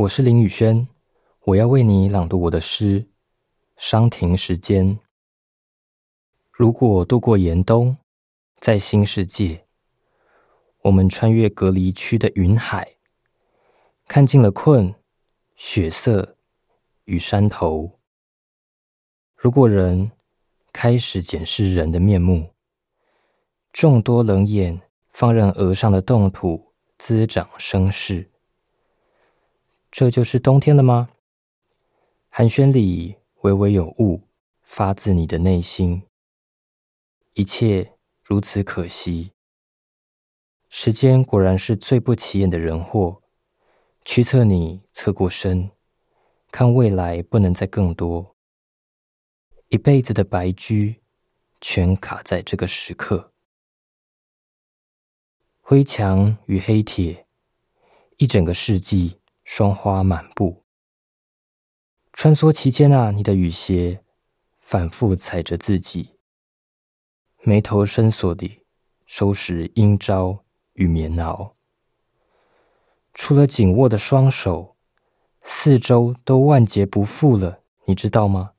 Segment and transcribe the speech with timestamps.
[0.00, 0.88] 我是林宇轩，
[1.44, 3.02] 我要为你朗读我的诗
[3.76, 4.96] 《伤停时间》。
[6.50, 7.98] 如果度过严冬，
[8.60, 9.66] 在新世界，
[10.84, 12.96] 我们穿越隔离区的云海，
[14.08, 14.94] 看尽了困、
[15.54, 16.38] 血色
[17.04, 18.00] 与山头。
[19.36, 20.12] 如果人
[20.72, 22.54] 开始检视人的面目，
[23.70, 24.80] 众多冷眼
[25.10, 28.29] 放任额上的冻土滋长声势。
[30.00, 31.10] 这就是冬天了吗？
[32.30, 34.22] 寒暄里微微有雾，
[34.62, 36.04] 发自你的内心。
[37.34, 39.32] 一切如此可惜。
[40.70, 43.20] 时间果然是最不起眼的人祸。
[44.02, 45.70] 驱策你侧过身，
[46.50, 48.34] 看未来不能再更多。
[49.68, 51.02] 一辈子的白驹，
[51.60, 53.34] 全卡在这个时刻。
[55.60, 57.26] 灰墙与黑铁，
[58.16, 59.19] 一整个世纪。
[59.52, 60.62] 霜花满布，
[62.12, 63.10] 穿梭其间啊！
[63.10, 64.04] 你的雨鞋
[64.60, 66.20] 反复踩着自己，
[67.42, 68.64] 眉头深锁地
[69.06, 71.54] 收拾阴招与棉袄。
[73.12, 74.76] 除了紧握的双手，
[75.42, 78.52] 四周都万劫不复了，你知道吗？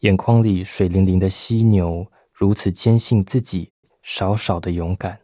[0.00, 5.22] 眼眶里水灵灵的犀牛，如此坚信自己少少的勇敢，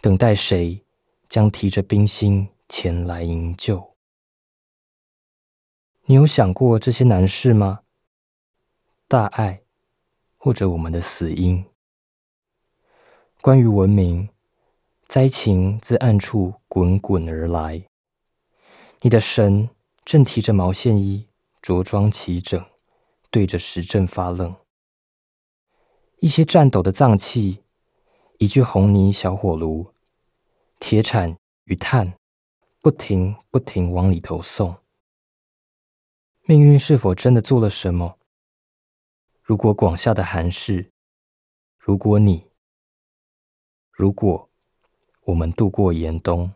[0.00, 0.86] 等待谁
[1.28, 2.48] 将提着冰心。
[2.68, 3.94] 前来营救，
[6.06, 7.82] 你有想过这些难事吗？
[9.06, 9.62] 大爱，
[10.36, 11.64] 或者我们的死因？
[13.40, 14.28] 关于文明，
[15.06, 17.86] 灾情自暗处滚滚而来。
[19.02, 19.70] 你的神
[20.04, 21.28] 正提着毛线衣，
[21.62, 22.64] 着装齐整，
[23.30, 24.56] 对着时政发愣。
[26.18, 27.62] 一些颤抖的脏器，
[28.38, 29.92] 一具红泥小火炉，
[30.80, 32.12] 铁铲与炭。
[32.86, 34.76] 不停不停往里头送，
[36.42, 38.16] 命运是否真的做了什么？
[39.42, 40.92] 如果广厦的寒士，
[41.78, 42.46] 如果你，
[43.90, 44.48] 如果
[45.22, 46.54] 我们度过严冬。